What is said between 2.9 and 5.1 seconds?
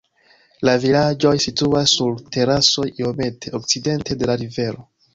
iomete okcidente de la rivero.